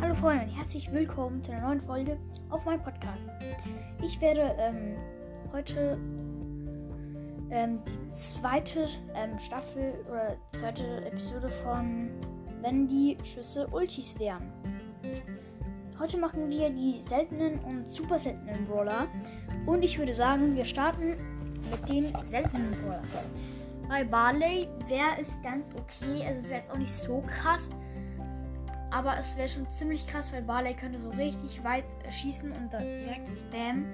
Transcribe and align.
Hallo 0.00 0.14
Freunde 0.14 0.46
und 0.46 0.50
herzlich 0.50 0.90
willkommen 0.90 1.40
zu 1.44 1.52
einer 1.52 1.68
neuen 1.68 1.80
Folge 1.80 2.18
auf 2.48 2.64
meinem 2.64 2.82
Podcast. 2.82 3.30
Ich 4.02 4.20
werde 4.20 4.56
ähm, 4.58 4.96
heute 5.52 5.96
ähm, 7.50 7.80
die 7.86 8.12
zweite 8.12 8.86
ähm, 9.14 9.38
Staffel 9.38 9.94
oder 10.08 10.36
zweite 10.58 11.04
Episode 11.06 11.48
von 11.48 12.10
Wenn 12.60 12.86
die 12.86 13.16
Schüsse 13.24 13.66
Ultis 13.68 14.18
wären. 14.18 14.52
Heute 15.98 16.18
machen 16.18 16.50
wir 16.50 16.70
die 16.70 17.00
seltenen 17.02 17.58
und 17.60 17.86
super 17.86 18.18
seltenen 18.18 18.66
Brawler 18.66 19.06
und 19.66 19.82
ich 19.82 19.98
würde 19.98 20.14
sagen, 20.14 20.54
wir 20.56 20.64
starten 20.64 21.16
mit 21.70 21.88
den 21.88 22.12
seltenen 22.24 22.70
Brawlern. 22.82 23.04
Bei 23.88 24.04
Barley 24.04 24.68
wäre 24.86 25.20
es 25.20 25.42
ganz 25.42 25.68
okay, 25.74 26.24
also 26.26 26.40
es 26.40 26.48
wäre 26.48 26.60
jetzt 26.60 26.70
auch 26.70 26.78
nicht 26.78 26.94
so 26.94 27.22
krass, 27.26 27.70
aber 28.90 29.18
es 29.18 29.36
wäre 29.36 29.48
schon 29.48 29.68
ziemlich 29.68 30.06
krass, 30.06 30.32
weil 30.32 30.42
Barley 30.42 30.74
könnte 30.74 30.98
so 30.98 31.10
richtig 31.10 31.62
weit 31.64 31.84
schießen 32.08 32.50
und 32.52 32.72
dann 32.72 32.82
direkt 32.82 33.28
Spam. 33.28 33.84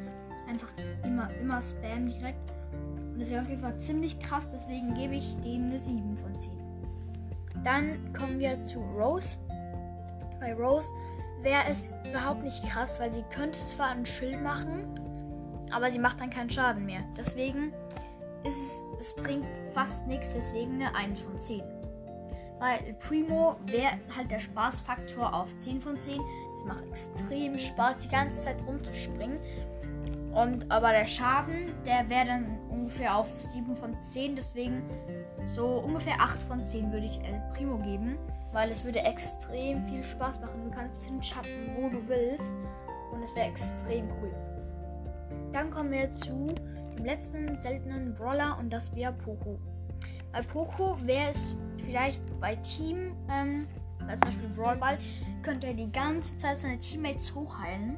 Einfach 0.48 0.68
immer, 1.02 1.29
immer 1.41 1.60
Spam 1.60 2.07
direkt. 2.07 2.38
Und 2.73 3.20
das 3.20 3.30
wäre 3.30 3.43
auf 3.43 3.48
jeden 3.48 3.62
Fall 3.62 3.77
ziemlich 3.79 4.19
krass, 4.20 4.48
deswegen 4.52 4.95
gebe 4.95 5.15
ich 5.15 5.37
dem 5.41 5.65
eine 5.65 5.79
7 5.79 6.16
von 6.16 6.38
10. 6.38 6.51
Dann 7.65 8.12
kommen 8.12 8.38
wir 8.38 8.62
zu 8.62 8.80
Rose. 8.80 9.38
Bei 10.38 10.55
Rose 10.55 10.88
wäre 11.43 11.63
es 11.68 11.87
überhaupt 12.09 12.43
nicht 12.43 12.63
krass, 12.68 13.01
weil 13.01 13.13
sie 13.13 13.24
könnte 13.30 13.59
zwar 13.59 13.88
ein 13.88 14.05
Schild 14.05 14.43
machen, 14.43 14.85
aber 15.73 15.90
sie 15.90 15.99
macht 15.99 16.21
dann 16.21 16.30
keinen 16.30 16.51
Schaden 16.51 16.85
mehr. 16.85 17.01
Deswegen 17.16 17.73
ist 18.45 18.57
es, 18.57 18.85
es 19.01 19.15
bringt 19.15 19.46
fast 19.73 20.07
nichts, 20.07 20.35
deswegen 20.35 20.74
eine 20.74 20.95
1 20.95 21.21
von 21.21 21.38
10. 21.38 21.62
Bei 22.59 22.95
Primo 23.07 23.57
wäre 23.66 23.99
halt 24.16 24.30
der 24.30 24.40
Spaßfaktor 24.40 25.35
auf 25.35 25.49
10 25.60 25.80
von 25.80 25.99
10. 25.99 26.21
Es 26.59 26.65
macht 26.65 26.85
extrem 26.87 27.59
Spaß, 27.59 27.99
die 27.99 28.09
ganze 28.09 28.43
Zeit 28.43 28.57
rumzuspringen. 28.66 29.38
Und 30.37 30.70
aber 30.70 30.92
der 30.92 31.06
Schaden, 31.06 31.73
der 31.87 32.10
wäre 32.10 32.26
dann 32.26 32.59
ungefähr 32.68 33.16
auf 33.16 33.26
7 33.38 33.74
von 33.74 33.98
10. 34.02 34.37
Deswegen 34.37 34.82
so 35.46 35.66
ungefähr 35.66 36.20
8 36.20 36.43
von 36.43 36.62
10 36.62 36.93
würde 36.93 37.06
ich 37.06 37.18
El 37.24 37.40
Primo 37.54 37.78
geben. 37.78 38.18
Weil 38.52 38.70
es 38.70 38.84
würde 38.84 39.01
extrem 39.01 39.88
viel 39.88 40.04
Spaß 40.04 40.40
machen. 40.40 40.65
Du 40.65 40.70
kannst 40.70 41.02
hinschatten, 41.04 41.51
wo 41.78 41.88
du 41.88 42.06
willst. 42.06 42.54
Und 43.12 43.23
es 43.23 43.34
wäre 43.34 43.48
extrem 43.48 44.10
cool. 44.20 44.34
Dann 45.52 45.70
kommen 45.70 45.90
wir 45.90 46.10
zu 46.10 46.46
dem 46.98 47.04
letzten 47.06 47.59
seltenen 47.59 48.12
Brawler 48.12 48.59
und 48.59 48.71
das 48.71 48.95
wäre 48.95 49.15
Poco. 49.15 49.59
Bei 50.32 50.43
Poco 50.43 50.98
wäre 51.06 51.30
es 51.30 51.56
vielleicht 51.78 52.21
bei 52.40 52.56
Team, 52.56 53.16
ähm, 53.30 53.66
als 54.09 54.21
zum 54.21 54.30
Beispiel 54.30 54.49
Brawlball, 54.51 54.99
könnte 55.43 55.69
er 55.69 55.75
die 55.75 55.91
ganze 55.91 56.37
Zeit 56.37 56.57
seine 56.57 56.79
Teammates 56.79 57.35
hochheilen, 57.35 57.97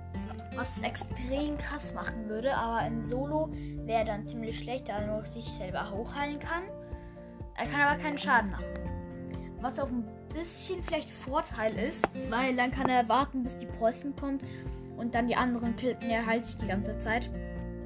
was 0.56 0.78
es 0.78 0.82
extrem 0.82 1.56
krass 1.58 1.94
machen 1.94 2.28
würde, 2.28 2.54
aber 2.56 2.86
in 2.86 3.00
Solo 3.02 3.50
wäre 3.84 4.04
dann 4.04 4.26
ziemlich 4.26 4.58
schlecht, 4.58 4.88
da 4.88 4.98
er 4.98 5.06
nur 5.06 5.24
sich 5.24 5.44
selber 5.44 5.90
hochheilen 5.90 6.38
kann. 6.38 6.62
Er 7.56 7.66
kann 7.66 7.80
aber 7.80 8.00
keinen 8.00 8.18
Schaden 8.18 8.50
machen. 8.50 8.64
Was 9.60 9.78
auch 9.80 9.88
ein 9.88 10.04
bisschen 10.34 10.82
vielleicht 10.82 11.10
Vorteil 11.10 11.76
ist, 11.76 12.08
weil 12.30 12.54
dann 12.54 12.70
kann 12.70 12.88
er 12.88 13.08
warten, 13.08 13.42
bis 13.42 13.58
die 13.58 13.66
Preußen 13.66 14.14
kommt 14.14 14.44
und 14.96 15.14
dann 15.14 15.26
die 15.26 15.36
anderen 15.36 15.76
killt 15.76 16.02
und 16.02 16.10
er 16.10 16.26
heilt 16.26 16.44
sich 16.44 16.56
die 16.56 16.68
ganze 16.68 16.98
Zeit. 16.98 17.30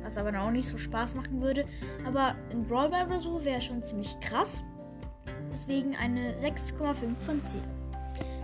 Was 0.02 0.16
aber 0.16 0.32
dann 0.32 0.42
auch 0.42 0.50
nicht 0.50 0.66
so 0.66 0.78
Spaß 0.78 1.14
machen 1.14 1.40
würde. 1.40 1.64
Aber 2.04 2.34
in 2.50 2.64
Brawl 2.64 2.90
Ball 2.90 3.06
oder 3.06 3.20
so 3.20 3.44
wäre 3.44 3.62
schon 3.62 3.82
ziemlich 3.84 4.18
krass. 4.20 4.64
Deswegen 5.52 5.94
eine 5.94 6.32
6,5 6.38 6.94
von 7.24 7.44
10. 7.44 7.81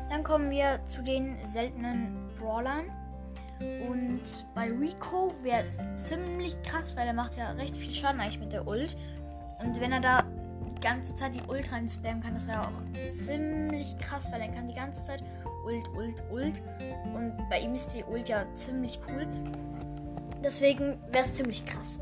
Dann 0.08 0.24
kommen 0.24 0.50
wir 0.50 0.80
zu 0.84 1.02
den 1.02 1.36
seltenen 1.46 2.28
Brawlern. 2.38 2.84
Und 3.88 4.22
bei 4.54 4.70
Rico 4.70 5.32
wäre 5.42 5.62
es 5.62 5.80
ziemlich 5.98 6.60
krass, 6.62 6.96
weil 6.96 7.06
er 7.06 7.12
macht 7.12 7.36
ja 7.36 7.50
recht 7.52 7.76
viel 7.76 7.92
Schaden 7.94 8.20
eigentlich 8.20 8.38
mit 8.38 8.52
der 8.52 8.66
Ult. 8.66 8.96
Und 9.58 9.80
wenn 9.80 9.92
er 9.92 10.00
da 10.00 10.22
die 10.76 10.80
ganze 10.80 11.14
Zeit 11.16 11.34
die 11.34 11.42
Ult 11.50 11.70
rein 11.72 11.88
spammen 11.88 12.22
kann, 12.22 12.34
das 12.34 12.46
wäre 12.46 12.60
auch 12.60 13.10
ziemlich 13.10 13.98
krass, 13.98 14.30
weil 14.30 14.40
er 14.40 14.48
kann 14.48 14.68
die 14.68 14.74
ganze 14.74 15.04
Zeit 15.04 15.24
Ult, 15.64 15.88
Ult, 15.96 16.22
Ult. 16.30 16.62
Und 17.14 17.36
bei 17.50 17.60
ihm 17.60 17.74
ist 17.74 17.88
die 17.94 18.04
Ult 18.04 18.28
ja 18.28 18.44
ziemlich 18.54 19.00
cool. 19.08 19.26
Deswegen 20.42 20.96
wäre 21.10 21.24
es 21.24 21.34
ziemlich 21.34 21.66
krass. 21.66 21.98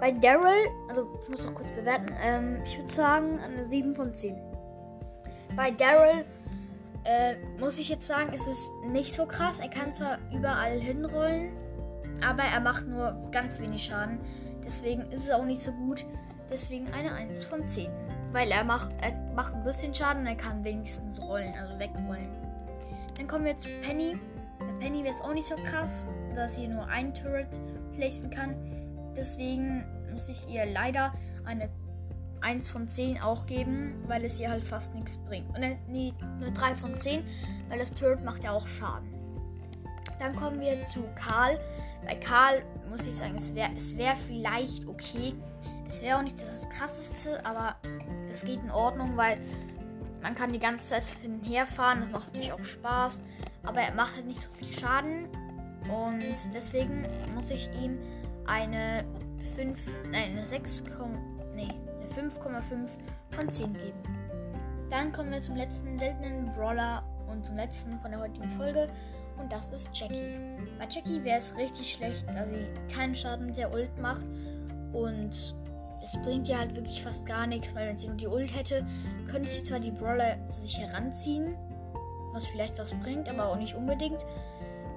Bei 0.00 0.10
Daryl, 0.10 0.70
also 0.88 1.06
ich 1.22 1.28
muss 1.28 1.44
noch 1.44 1.54
kurz 1.54 1.68
bewerten, 1.76 2.14
ähm, 2.20 2.60
ich 2.64 2.78
würde 2.78 2.92
sagen 2.92 3.38
eine 3.40 3.68
7 3.68 3.94
von 3.94 4.12
10. 4.12 4.36
Bei 5.54 5.70
Daryl 5.70 6.24
äh, 7.04 7.36
muss 7.58 7.78
ich 7.78 7.88
jetzt 7.88 8.06
sagen, 8.06 8.32
ist 8.32 8.46
es 8.46 8.70
nicht 8.86 9.14
so 9.14 9.26
krass. 9.26 9.60
Er 9.60 9.68
kann 9.68 9.94
zwar 9.94 10.18
überall 10.32 10.78
hinrollen, 10.78 11.52
aber 12.26 12.42
er 12.42 12.60
macht 12.60 12.86
nur 12.86 13.28
ganz 13.30 13.60
wenig 13.60 13.84
Schaden. 13.84 14.18
Deswegen 14.64 15.02
ist 15.12 15.24
es 15.24 15.30
auch 15.30 15.44
nicht 15.44 15.62
so 15.62 15.72
gut. 15.72 16.04
Deswegen 16.50 16.92
eine 16.92 17.12
1 17.12 17.44
von 17.44 17.66
10. 17.66 17.90
Weil 18.32 18.50
er 18.50 18.64
macht, 18.64 18.90
er 19.02 19.12
macht 19.34 19.54
ein 19.54 19.64
bisschen 19.64 19.94
Schaden 19.94 20.22
und 20.22 20.26
er 20.26 20.36
kann 20.36 20.64
wenigstens 20.64 21.20
rollen, 21.20 21.54
also 21.60 21.78
wegrollen. 21.78 22.30
Dann 23.16 23.26
kommen 23.26 23.44
wir 23.44 23.56
zu 23.56 23.68
Penny. 23.82 24.18
Bei 24.58 24.86
Penny 24.86 25.04
wäre 25.04 25.14
es 25.14 25.20
auch 25.20 25.34
nicht 25.34 25.46
so 25.46 25.56
krass, 25.56 26.08
dass 26.34 26.54
sie 26.56 26.68
nur 26.68 26.86
ein 26.86 27.14
Turret 27.14 27.60
placen 27.96 28.30
kann. 28.30 28.56
Deswegen 29.16 29.84
muss 30.10 30.28
ich 30.28 30.48
ihr 30.48 30.66
leider 30.66 31.12
eine 31.44 31.68
1 32.44 32.68
von 32.68 32.86
10 32.86 33.20
auch 33.20 33.46
geben, 33.46 33.94
weil 34.06 34.24
es 34.24 34.38
ihr 34.38 34.50
halt 34.50 34.64
fast 34.64 34.94
nichts 34.94 35.16
bringt. 35.16 35.48
Und 35.56 35.64
nee, 35.88 36.12
nur 36.38 36.50
3 36.50 36.74
von 36.74 36.96
10, 36.96 37.24
weil 37.68 37.78
das 37.78 37.92
Turret 37.94 38.22
macht 38.22 38.44
ja 38.44 38.52
auch 38.52 38.66
Schaden. 38.66 39.08
Dann 40.18 40.36
kommen 40.36 40.60
wir 40.60 40.84
zu 40.84 41.04
Karl. 41.14 41.58
Bei 42.06 42.14
Karl 42.14 42.62
muss 42.88 43.06
ich 43.06 43.16
sagen, 43.16 43.34
es 43.36 43.54
wäre 43.54 43.70
es 43.74 43.96
wär 43.96 44.14
vielleicht 44.14 44.86
okay. 44.86 45.34
Es 45.88 46.02
wäre 46.02 46.18
auch 46.18 46.22
nicht 46.22 46.40
das 46.40 46.68
krasseste, 46.68 47.44
aber 47.44 47.76
es 48.30 48.44
geht 48.44 48.62
in 48.62 48.70
Ordnung, 48.70 49.16
weil 49.16 49.40
man 50.22 50.34
kann 50.34 50.52
die 50.52 50.58
ganze 50.58 50.88
Zeit 50.88 51.04
hin 51.22 51.40
und 51.40 51.42
her 51.42 51.66
fahren. 51.66 52.00
Das 52.00 52.10
macht 52.10 52.26
natürlich 52.28 52.52
auch 52.52 52.64
Spaß. 52.64 53.22
Aber 53.64 53.80
er 53.80 53.94
macht 53.94 54.16
halt 54.16 54.26
nicht 54.26 54.42
so 54.42 54.50
viel 54.52 54.72
Schaden. 54.72 55.28
Und 55.90 56.22
deswegen 56.54 57.06
muss 57.34 57.50
ich 57.50 57.68
ihm 57.82 57.98
eine 58.46 59.04
5, 59.54 59.78
nein, 60.10 60.32
eine 60.32 60.44
6, 60.44 60.84
nee, 60.84 60.92
eine 60.92 61.33
5,5 62.16 62.88
von 63.30 63.48
10 63.48 63.72
geben. 63.74 64.02
Dann 64.90 65.12
kommen 65.12 65.32
wir 65.32 65.42
zum 65.42 65.56
letzten 65.56 65.98
seltenen 65.98 66.52
Brawler 66.52 67.02
und 67.30 67.44
zum 67.44 67.56
letzten 67.56 67.98
von 68.00 68.10
der 68.10 68.20
heutigen 68.20 68.48
Folge. 68.50 68.88
Und 69.38 69.50
das 69.52 69.70
ist 69.70 69.90
Jackie. 69.92 70.38
Bei 70.78 70.86
Jackie 70.88 71.22
wäre 71.24 71.38
es 71.38 71.56
richtig 71.56 71.92
schlecht, 71.92 72.24
da 72.28 72.46
sie 72.46 72.66
keinen 72.94 73.14
Schaden 73.14 73.46
mit 73.46 73.56
der 73.56 73.72
Ult 73.72 73.98
macht. 73.98 74.24
Und 74.92 75.54
es 76.02 76.12
bringt 76.22 76.48
ihr 76.48 76.58
halt 76.58 76.76
wirklich 76.76 77.02
fast 77.02 77.26
gar 77.26 77.46
nichts, 77.46 77.74
weil 77.74 77.88
wenn 77.88 77.98
sie 77.98 78.06
nur 78.06 78.16
die 78.16 78.28
Ult 78.28 78.54
hätte, 78.54 78.86
könnte 79.30 79.48
sie 79.48 79.64
zwar 79.64 79.80
die 79.80 79.90
Brawler 79.90 80.36
zu 80.46 80.60
sich 80.60 80.78
heranziehen, 80.78 81.56
was 82.32 82.46
vielleicht 82.46 82.78
was 82.78 82.92
bringt, 82.94 83.28
aber 83.28 83.46
auch 83.46 83.56
nicht 83.56 83.74
unbedingt. 83.74 84.24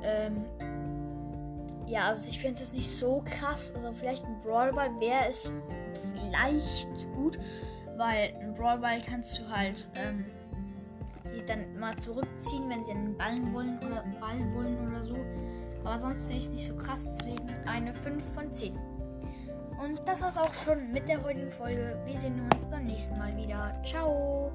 Ähm, 0.03 0.45
ja, 1.87 2.09
also 2.09 2.29
ich 2.29 2.39
finde 2.39 2.61
es 2.61 2.73
nicht 2.73 2.89
so 2.89 3.23
krass. 3.25 3.73
Also 3.75 3.91
vielleicht 3.93 4.25
ein 4.25 4.37
Brawlball 4.39 4.99
wäre 4.99 5.27
es 5.27 5.51
vielleicht 6.13 7.11
gut, 7.15 7.39
weil 7.95 8.33
ein 8.41 8.53
Brawlball 8.53 9.01
kannst 9.01 9.39
du 9.39 9.49
halt 9.49 9.89
ähm, 9.95 10.25
die 11.33 11.45
dann 11.45 11.77
mal 11.79 11.95
zurückziehen, 11.95 12.69
wenn 12.69 12.83
sie 12.83 12.91
einen 12.91 13.15
Ballen 13.17 13.53
wollen 13.53 13.77
oder 13.79 14.03
Ball 14.19 14.39
wollen 14.53 14.89
oder 14.89 15.03
so. 15.03 15.17
Aber 15.83 15.99
sonst 15.99 16.23
finde 16.23 16.37
ich 16.37 16.45
es 16.45 16.49
nicht 16.49 16.67
so 16.67 16.75
krass, 16.75 17.07
deswegen 17.17 17.49
eine 17.65 17.93
5 17.93 18.23
von 18.33 18.53
10. 18.53 18.77
Und 19.81 20.07
das 20.07 20.21
war's 20.21 20.37
auch 20.37 20.53
schon 20.53 20.91
mit 20.91 21.07
der 21.07 21.23
heutigen 21.23 21.51
Folge. 21.51 21.97
Wir 22.05 22.19
sehen 22.19 22.41
uns 22.51 22.65
beim 22.65 22.85
nächsten 22.85 23.17
Mal 23.17 23.35
wieder. 23.37 23.79
Ciao! 23.85 24.51